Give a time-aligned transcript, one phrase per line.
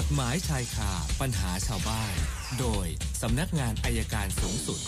[0.00, 2.14] กฎหมายชายคาปัญหาชาวบ้าน
[2.60, 2.86] โดย
[3.22, 4.80] สำนักงานอายการสูงสุด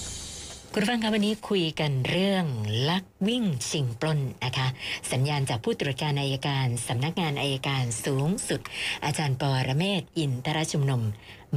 [0.73, 2.45] คุณผู้ฟังคะวันนี้คุยกันเรื่อง
[2.91, 4.69] ลักวิ่งชิงปล้นนะคะ
[5.13, 8.61] สัญญาณจากผู้ตรวจการอายการสำนักงานอายการสูงสุด
[9.05, 11.03] อาจารย์ปอระเมศวร์อินทรชุมนุม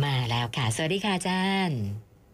[0.03, 1.79] มาแล้วค่ะ สวัสดีค่ะอาจารย์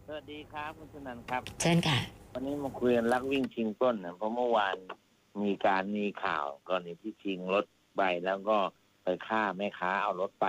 [0.06, 1.98] สวัสดีครับคุณชนันท์ครับ เชิญค่ะ
[2.34, 4.76] วันนี้มาคุยกันลักวิ่งชิงปล้นนะเพราะเมื่อวาน
[5.42, 7.64] มีการมีข่าวกรณีที่ชิงรถ
[7.96, 8.58] ไปแล้วก็
[9.06, 10.46] ไปฆ่าแม่ค้าเอารถไป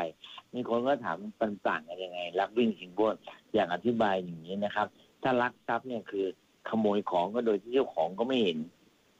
[0.53, 3.15] มีคนก็ถามมันต่างกันยังไงลักวิ่งชิงปล้น
[3.54, 4.87] อยากอธิบายอย่างนี้นะครับ
[5.23, 6.25] ถ้าลักทรัพย์เนี่ยคือ
[6.69, 8.57] ขโมยของก็โดยที่เจ้าของก็ไม่เห็น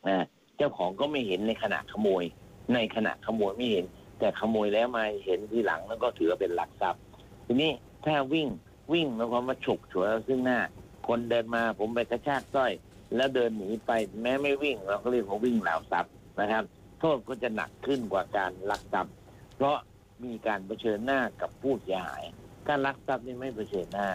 [0.08, 0.26] นะ
[0.58, 2.24] เจ้าของก็ไม่เห็นในขณะขโมย
[2.74, 3.86] ในขณะขโมยไม่เห็น
[4.20, 7.02] แต่ขโมยแล้วมาเห็นทีหลังแล้วก็ถือว่าเป็นลักทรัพย์
[7.46, 7.72] ทีนี้
[8.06, 8.48] ถ้าวิ่ง
[8.94, 10.60] วิ่งหมายความว่าฉกฉวยซึ่งหน้า
[11.08, 12.72] คนเดินมาผมไปกระชากสร้อย
[13.16, 16.64] แล้วเดินหนีไปแม้ไม่วิ่งเราก็เรียกว่าวิ่งราวทรัพย์นะครับ
[17.00, 19.14] โทษก็จะหนักขึ้นกว่าการลักทรัพย์
[19.58, 19.78] เพราะ
[20.24, 22.24] มีการเผชิญหน้ากับผู้เสียหาย
[22.68, 24.10] การลักทรัพย์นี่ไม่เผชิญหน้า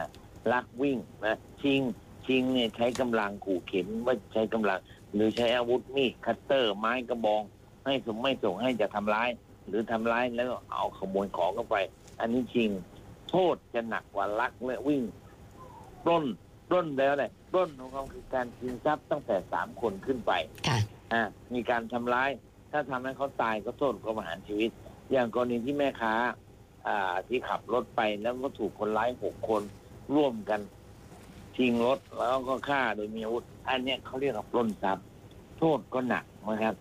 [0.52, 1.80] ลักวิ่งนะชิง
[2.26, 4.78] ชิงเนี่ยใช้กำลังขู่เข็นว่าใช้กำลัง
[5.14, 7.42] หรือใช้อาวุธมีดคัตเตอร์ ไม้กระบอง
[7.86, 9.28] ให้ส่งไม่ส่งให้จะทำร้าย
[9.68, 11.76] หรือทำร้ายแล้วก็เอาขโมยของเข้าไป
[12.20, 12.70] อันนี้ชิง
[13.30, 15.02] โทษจะหนักกว่าลักและวิ่ง
[16.04, 16.24] ปล้น
[16.68, 20.32] ปล้นแล้วเนี่ยปล้นของเขาคือการชิงทรัพย์ตั้งแต่สามคนขึ้นไป
[20.68, 20.78] ค่ะ
[21.12, 21.22] อ่า
[21.54, 22.30] มีการทำร้าย
[22.72, 24.70] ถ้าทำให้เขาตายก็โทษก็ประหารชีวิต
[25.12, 26.14] อย่างกรณีที่แม่ค้า
[26.86, 29.62] อ่า ที่ขับรถไปแล้วก็ถูกคนร้ายหกคน
[30.14, 30.60] ร่วมกัน
[31.56, 35.06] ชิงรถแล้วก็ฆ่าโดยมีอาวุธอันเนี้ยเขาเรียกว่าปล้นทรัพย์
[35.58, 36.74] โทษก็หนักนะครับ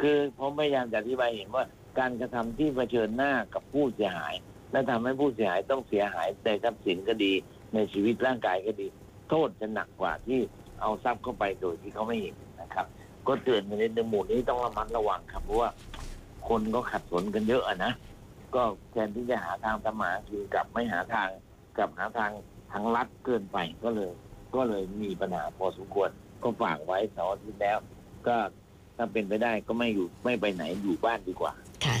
[0.00, 1.64] คือผมพยายามจะอธิบายเห็นว่า
[1.98, 4.34] การกระทำที่เผชิญหน้ากับผู้เสียหาย
[4.72, 7.32] และทำให้ผู้เสียหายต้องเสียหายในทรัพย์สินก็ดี
[7.74, 8.86] ในชีวิตร่างกายก็ดี
[9.28, 10.40] โทษจะหนักกว่าที่
[10.80, 12.86] เอาทรัพย์เข้าไปโดยที่เขาไม่เห็นนะครับ
[13.28, 15.70] ก็เตือนในในหมู่นี้ต้องระมัดระวังครับเพราะว่า
[16.48, 17.92] คนก็ขัดสนกันเยอะอะนะ
[18.54, 18.62] ก็
[18.92, 21.28] แทนที่จะหาทางทำมาหากินกลับไม่หาทาง
[21.76, 22.32] กลับหาทาง
[22.72, 24.12] ทางลัดเกินไปก็เลย
[24.54, 26.10] ก็เลยมีปัญหาพอสมควร
[26.42, 27.78] ก็ฝากไว้เสาร์อาที่แล้ว
[28.26, 28.36] ก็
[28.96, 31.52] ถ้าเป็นไปได้ก็ไม่อยู่ไม่ไปไหนอยู่บ้านดีกว่า
[31.84, 31.96] ค่ะ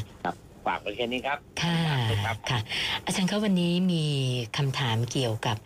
[0.66, 1.78] ฝากไว้แค่นี้ครับ ค่ะ
[2.24, 2.58] ครับค่ะ
[3.06, 4.04] อาจารย์คะวันนี้มี
[4.56, 5.56] คำถามเกี่ยวกับ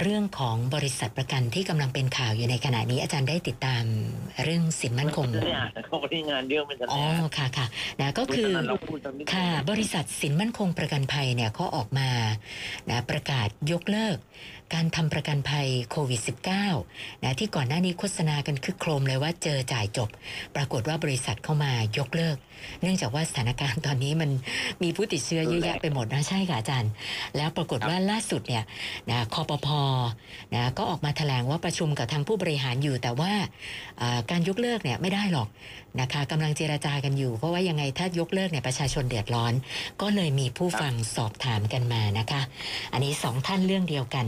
[0.00, 3.84] เรื่องของบริษัทประกันที่กำลังเป็นข่าวอยู่ในขณะนี้อาจารย์ได้ติดตาม
[4.44, 7.66] เรื่องสินมั่นคงไม่ได้อ่านเขาไม่ได้งานเยอะไม่ทันอ๋ออ่านค่ะค่ะ
[8.00, 12.08] นะก็คือณธนันเราพูดตรงนี้ค่ะ บริษัทสินมั่นคงประกันภัยเนี่ยเขาออกมา
[12.90, 14.16] นะประกาศยกเลิก
[14.74, 16.20] การทำประกันภัยโควิด
[16.72, 20.08] -19 นะที่ก่อนหน้านี้โฆษณากันคึกโครมเลยว่าเจอจ่ายจบ
[20.56, 22.36] ปรากฏว่าบริษัทเข้ามายกเลิก
[22.82, 24.30] เนื่องจากว่าสถานการณ์ตอนนี้มัน
[24.82, 26.90] มีผู้ติดเชื้อเยอะแยะไปหมดนะใช่ค่ะอาจารย์
[27.36, 28.64] แล้วปรากฏว่าล่าสุดเนี่ย
[29.10, 29.68] นะคอปพ
[30.54, 33.32] นะก็ออกมาแถลงว่าประชุมกับทางผู้บริหารอยู่ แต่ว่า
[34.00, 35.48] อ่าการยกเลิกเนี่ยไม่ได้หรอก
[36.00, 39.52] นะคะกำลังเจราจากันอยู่ เพราะว่ายังไงถ้ายกเลิกเนี่ยประชาชนเดือดร้อน
[40.00, 42.40] ก็เลยมีผู้ฟังสอบถามกันมานะคะ
[42.92, 44.26] อันนี้สองท่านเรื่องเดียวกัน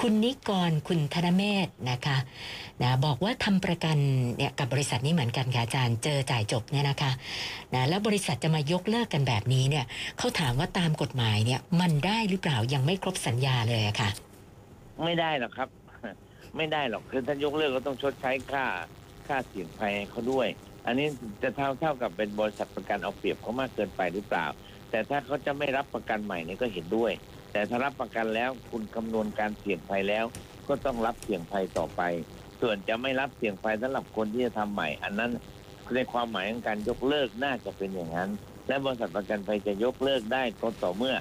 [0.00, 2.16] คุณนิกรคุณธนเมธนะคะ
[2.82, 3.96] นะบอกว่าทำประกัน
[4.36, 7.10] เนี่ยกับบริษัทนี้เหมือนกันค่ะอาจารย์เจอจ่ายจบเนี่ยนะคะ
[7.74, 9.84] นะแล้วบริษัทจะมายกเลิกกันแบบนี้เนี่ย
[10.18, 14.10] เขาถามว่าตามกฎหมายเนี่ย มันได้หรือเปล่ายังไม่ครบสัญญาเลยอะค่ะ
[15.04, 15.68] ไม่ได้หรอกครับ
[16.56, 18.64] ไม่ได้หรอกคือถ้ายกเลิกก็ต้องชดใช้ค่า
[19.26, 20.48] ค่าเสี่ยงภัยเขาด้วย
[20.86, 21.06] อันนี้
[21.42, 24.46] จะเท่าเท่ากับเป็นบริษัทประกันเอาเปรียบเขามากเกินไปหรือเปล่า
[24.90, 27.12] แต่ถ้าเขาจะไม่รับประกันใหม่นี่ก็เห็นด้วย
[27.52, 30.24] แต่ถ้ารับประกันแล้วคุณคำนวณการเสี่ยงภัยแล้ว
[30.68, 32.02] ก็ต้องรับเสี่ยงภัยต่อไป
[32.60, 35.30] ส่วนจะไม่รับเสี่ยงภัยสำหรับคนที่จะทำใหม่ อันนั้น
[35.94, 38.30] ในความหมายของการยกเลิกน่าจะเป็นอย่างนั้น
[38.68, 41.14] และบริษัทประกันภัยจะยกเลิกได้ก็ต่อเมื่อ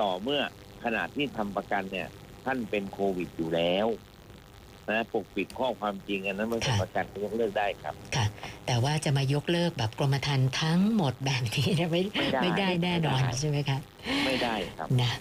[0.00, 0.40] ต่อเมื่อ
[0.84, 2.08] ขณะที่ทำประกันเนี่ย
[2.44, 3.88] ท่านเป็นโควิดอยู่แล้ว
[4.90, 8.26] นะปกปิดข้อความจริงอันนั้นบริษัทค่ะประกันก็ยกเลิกได้ครับค่ะ
[8.66, 13.78] แต่ว่าจะมายกเลิกแบบกรมธรรม์ทั้งหมดแบบนี้เนี่ยไม่ไม่ได้ไม่ได้แน่นอนไม่ได้ใช่ไหมคะ
[14.26, 15.12] ไม่ได้ครับนะ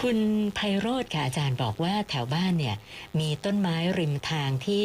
[0.00, 0.18] คุณ
[0.54, 2.76] ไพโรธค่ะอาจารย์บอกว่าแถวบ้านเนี่ย
[3.20, 4.84] มีต้นไม้ริมทางที่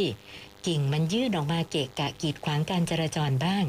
[0.67, 3.63] กิ่งมันยื่นออกมาเกะกะกีดขวางการจราจรบ้าง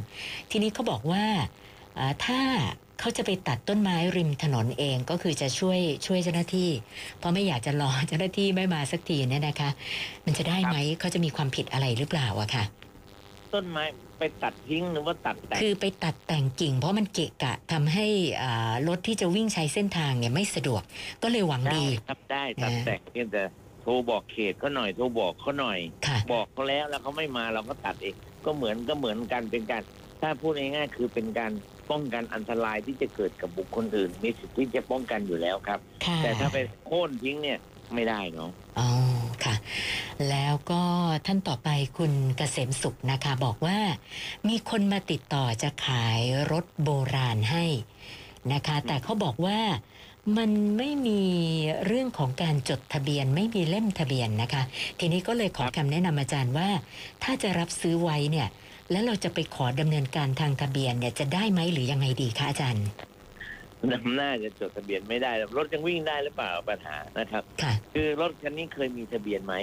[0.50, 1.78] ทีนี้เขาบอกว่าอ่า
[2.25, 2.41] ถ้า
[3.00, 6.70] เขาจะไปตัดต้นไม้ริมถนนเองก็คือจะช่วยช่วยเจ้าหน้าที่
[7.18, 9.71] เพราะไม่อยากจะรอเจ้าหน้าที่ไม่มาสักทีเนี่ยนะคะ
[10.24, 12.65] มันจะได้ไหมเขาจะมีความผิดอะไรหรือเปล่าอะค่ะ
[13.54, 13.84] ต้นไม้
[14.18, 18.06] ไปตัดทิ้งหรือว่าตัดแต่งคือไปตัดแต่งกิ่ง เพราะมันเกะกะทำให้
[18.42, 20.83] อ่ารถที่จะวิ่งใช้เส้นทางเนี่ยไม่สะดวก
[21.22, 23.42] ก็เลยหวังได้ดีครับได้ตัดนะแต่งเพียงแต่
[23.83, 29.83] โทรบอกเขตเขาหน่อยโทรบอกเขาหน่อยค่ะบอกเขาแล้วแล้วเขาไม่มาเราก็ตัดเองก็เหมือนก็เหมือนกันเป็นการ
[30.22, 31.53] ถ้าพูดง่ายๆคือเป็นการ
[31.91, 36.57] ป้องกันอันตรายที่จะเกิดกับบุคคลอื่น มีสิทธิ์ที่จะป้องกันอยู่แล้วครับ ค่ะแต่ถ้าไป
[36.87, 37.59] โค่นทิ้งเนี่ย
[37.95, 38.89] ไม่ได้เนาะ อ๋อ
[39.45, 39.55] ค่ะ
[40.31, 40.83] แล้วก็
[41.27, 41.69] ท่านต่อไป
[41.99, 43.79] คุณเกษมสุขนะคะ บอกว่า
[44.49, 46.21] มีคนมาติดต่อจะขาย
[46.53, 47.65] รถโบราณให้
[48.53, 49.61] นะคะ แต่เขาบอกว่า
[50.39, 51.23] มันไม่มี
[51.87, 54.63] เรื่องของการจดทะเบียนไม่มีเล่มทะเบียนนะคะ
[54.99, 56.69] ทีนี้ก็เลยขอคำแนะนำอาจารย์ว่า
[57.23, 58.49] ถ้าจะรับซื้อไว้เนี่ย
[58.91, 62.87] แล้วเราจะไปขอดำเนินการทางทะเบียนเนี่ยจะได้ไหมหรือยังไงดีคะอาจารย์
[63.93, 69.55] นำหน้าจะจดทะเบียนไม่ได้รถยังวิ่งได้หรือเปล่าปัญหานะครับค่ะคือรถคันนี้เคยมีทะเบียนไหม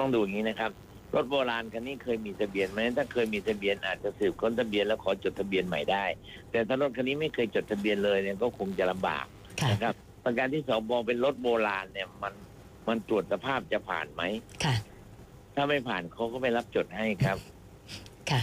[0.00, 0.70] ต้องดูอย่างนี้นะครับ
[1.14, 6.04] รถโบราณคันนี้เคยมีทะเบียนไหมถ้าเคยมีทะเบียนอาจจะสืบค้นทะเบียนแล้วขอจดทะเบียนใหม่ได้
[6.50, 9.26] แต่ถ้ารถคันนี้ไม่เคยจดทะเบียนเลยเนี่ยก็คงจะลำบาก
[9.60, 9.94] ค่ะนะครับ
[10.24, 12.34] ประการที่สองมองเป็นรถโบราณเนี่ยมัน
[12.88, 14.22] มันตรวจสภาพจะผ่านไหม
[14.64, 14.74] ค่ะ
[15.54, 17.38] ถ้าไม่ผ่านเขาก็ไม่รับจดให้ครับ
[18.32, 18.40] ค่ะ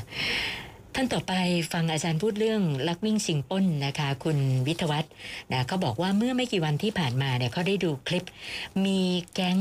[0.96, 1.34] ท่านต่อไป
[1.74, 4.38] ฟังอาจารย์พูดเรื่องลักวิ่งชิงป้นนะคะ คุณ
[4.68, 5.12] วิทยวัฒน์
[5.52, 8.26] นะเขาบอกว่าเมื่อไม่กี่วันที่ผ่านมาเนี่ยเขาได้ดูคลิป
[8.86, 9.02] มี
[9.34, 9.60] แก๊ง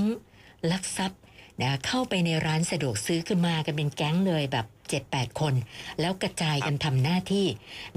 [0.71, 1.21] ลักทรัพย์
[1.63, 4.67] นะเข้าไปในร้านสะดวกซื้อขึ้นมากันเป็นแก๊งเลยแบบ
[5.03, 5.55] 7-8คน
[6.01, 7.47] แล้วกระจายกันทำหน้าที่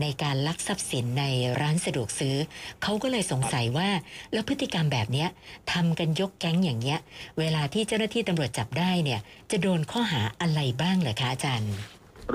[0.01, 1.23] ในการลักทรัพย์สินใน
[1.61, 2.35] ร้านสะดวกซื้อ
[2.83, 3.89] เขาก็เลยสงสัยว่า
[4.33, 5.29] แล้วพฤติกรรมแบบเนี้ย
[5.73, 6.99] ทำกันยกแก๊งอย่างเงี้ย
[7.39, 9.19] เวลาที่เจ้าหน้าที่ตำรวจจับได้เนี่ย
[9.51, 11.73] จะโดนข้อหาอะไรบ้างเหรอคะอาจารย์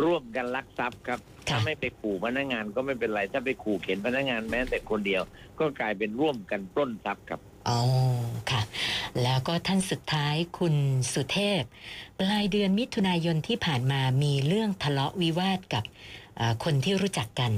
[0.03, 5.23] ร่วมกันลักทรัพย์ครับค่ะถ้าไม่ไปขู่พนักงานก็ไม่เป็นไร ถ้าไปขู่เข็นพนักงานแม้แต่คนเดียว
[5.59, 7.81] ก็กลายเป็นร่วมกันปล้นทรัพย์ครับอ๋อ
[8.51, 8.63] ค่ะ
[9.23, 10.75] แล้วก็ท่านสุดท้ายคุณ
[11.15, 11.63] สุเทพ
[12.19, 15.85] ปลายเดือนมิถุนายนที่ผ่านมามีเรื่องทะเลาะวิวาทกับ
[16.37, 17.53] เอ่อคนที่รู้จักกัน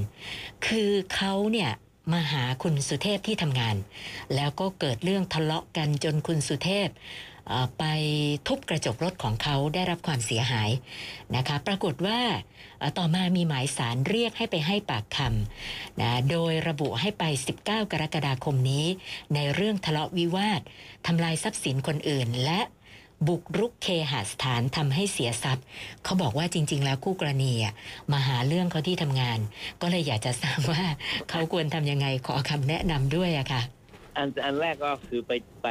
[0.67, 1.71] คือเขาเนี่ย
[2.13, 3.77] มาหาคุณสุเทพที่ทำงาน
[4.35, 7.38] แล้วก็เกิดเรื่องทะเลาะกันจนคุณสุเทพเอ่อ
[7.79, 7.85] ไป
[8.47, 10.71] ทุบกระจกรถของเขาได้รับความเสียหาย
[11.37, 12.21] นะคะ ปรากฏว่า
[12.99, 17.25] ต่อมามีหมายสารเรียกให้ไปให้ปากคำนะโดยระบุให้ไป
[17.59, 18.87] 19 กรกฎาคมนี้
[19.35, 20.61] ในเรื่องทะเลาะวิวาท
[21.07, 22.61] ทำลายทรัพย์สินคนอื่น และ
[23.29, 25.65] บุกรุกเคหสถานทำให้เสียทรัพย์
[26.05, 27.53] เขาบอกว่าจริง ๆ แล้วคู่กรณี
[28.13, 29.39] มาหาเรื่องเขาที่ทำงาน
[29.81, 30.83] ก็เลยอยากจะทราบว่า
[31.31, 33.63] เขาควรทำยังไงขอคำแนะนำด้วยอะค่ะ
[34.17, 35.67] อันอันแรกก็คือไปไป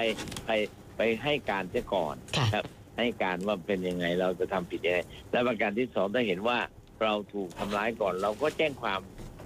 [0.46, 0.52] ไป
[0.98, 2.66] ไปให้การเสียก่อนค่ะครับ
[2.98, 5.00] ให้การว่าเป็นยังไงเราจะทำผิดยังไง
[5.32, 6.58] และประการที่สองถ้าเห็นว่า
[7.04, 9.00] เราถูกทำร้ายก่อน เราก็แจ้งความ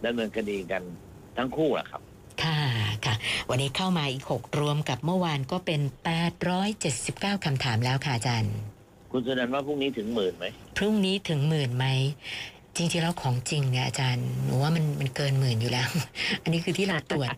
[0.06, 0.81] ดำเนินคดีกัน
[1.38, 2.01] ทั้งคู่แหละครับ
[2.44, 2.59] ค่ะ
[3.06, 3.15] ค่ะ
[3.50, 5.81] วันนี้เข้ามาอีก 6 รวมกับเมื่อวานก็เป็น
[6.63, 8.53] 879คำถามแล้วค่ะอาจารย์
[9.12, 10.45] คุณสุนันท์ว่าพรุ่งนี้ถึงหมื่นไหม
[10.77, 11.86] พรุ่งนี้ถึงหมื่นไหม
[12.75, 15.88] จริงๆแล้วของจริงเนี่ยอาจารย์หนูว่ามันมันเกินหมื่นอยู่แล้ว
[16.42, 17.30] อันนี้คือที่เราตรวจ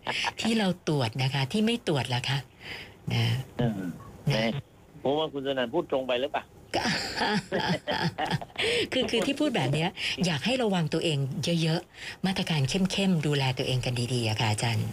[0.42, 2.38] ที่เราตรวจนะคะ ที่ไม่ตรวจล่ะคะ
[3.12, 3.26] นะ
[4.28, 4.44] แม่
[5.04, 6.44] ผมว่าคุณสุนันท์พูดตรงไปหรือเปล่า
[6.76, 6.82] ก็
[8.94, 9.90] คือคือที่พูดแบบเนี้ย
[10.26, 11.18] อยากให้ระวังตัวเอง
[11.64, 14.88] เยอะๆ มาตรการเข้มๆ ดูแลตัวเองกันดีๆอะค่ะอาจารย์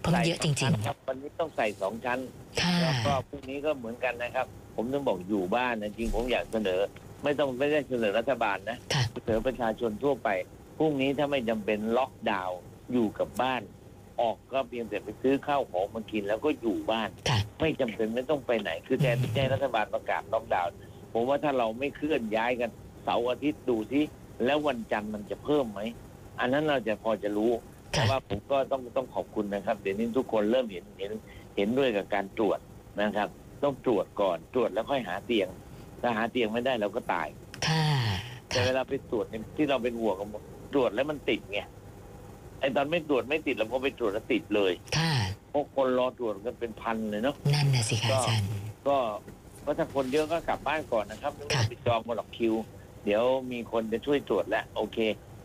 [0.00, 4.46] เพราะมันเยอะจริง ๆ ครับวันนี้ต้องใส่สองชั้นๆค่ะแล้วก็พรุ่งนี้ก็เหมือนกันนะครับ
[4.76, 6.80] ผมต้องบอกอยู่บ้านนะจริงผมอยากเสนอ
[7.24, 10.28] ไม่ต้องไม่ได้เสนอรัฐบาลนะค่ะ เสนอประชาชนทั่วไป
[10.78, 12.58] พรุ่งนี้ถ้าไม่จำเป็นล็อกดาวน์
[12.92, 13.62] อยู่กับบ้าน
[14.20, 20.72] ออกก็เพียงแต่ไปซื้อข้าวของมากินแล้วก็อยู่บ้าน ค่ะ ไม่จำเป็นไม่ต้องไปไหน คือแทนที่จะให้รัฐบาลประกาศล็อกดาวน์
[21.12, 22.70] ผมว่าถ้าเราไม่เคลื่อนย้ายกัน
[23.04, 24.04] เสาร์อาทิตย์ดูที่
[24.44, 25.80] แล้ววันจันทร์มันจะเพิ่มไหม
[26.40, 27.52] อันนั้นเราจะพอจะรู้
[27.90, 31.12] แต่ค่ะ ว่าผมก็ต้องต้องขอบคุณนะครับ เดี๋ยวนี้ทุกคนเริ่มเห็นเห็น
[31.56, 32.58] เห็นด้วยกับการตรวจ
[33.02, 33.28] นะครับ
[33.62, 35.48] ต้องตรวจก่อนตรวจแล้วค่อยหาเตียง
[36.02, 37.28] ถ้าหาเตียงไม่ได้เราก็ตาย
[37.68, 37.86] ค่ะ
[38.48, 40.28] แต่ค่ะเวลาไปตรวจเนี่ยที่เราเป็นห่วงกัน
[40.74, 41.60] ตรวจแล้วมันติดไง
[42.62, 45.14] ไอตอนไม่ตรวจไม่ติดเราก็ไปตรวจแล้วติดเลยค่ะ
[45.50, 48.48] เพราะคนรอตรวจกันเป็นพันเลยเนาะ นั่นน่ะสิคะอาจารย์
[48.88, 48.96] ก็
[49.64, 52.54] ก็ถ้าคนเยอะก็กลับบ้านก่อนนะครับไม่ต้องไปจองมาหรอกคิว
[53.04, 54.98] เดี๋ยวมีคนจะช่วยตรวจแล้วโอเค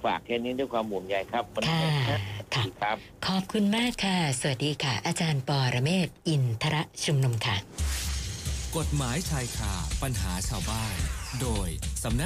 [0.03, 2.19] ฝากแค่นี้ด้วยความห่วงใยครับวันค่ะนี้นะ
[2.53, 2.97] ค่ะ ครับ
[3.27, 7.55] ขอบคุณมากค่ะ สวัสดีค่ะ อาจารย์ปอระเมศวร์อินทระชุมนุมค่ะ
[8.77, 10.95] กฎหมายชายคาปัญหาชาวบ้าน
[11.41, 11.67] โดย
[12.03, 12.25] สำนั